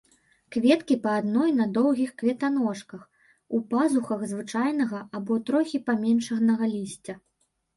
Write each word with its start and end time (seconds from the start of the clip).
Кветкі 0.53 0.95
па 1.03 1.11
адной 1.21 1.51
на 1.57 1.67
доўгіх 1.75 2.09
кветаножках, 2.21 3.03
у 3.59 3.61
пазухах 3.75 4.25
звычайнага 4.35 4.99
або 5.21 5.33
трохі 5.51 5.77
паменшанага 5.91 6.65
лісця. 6.75 7.13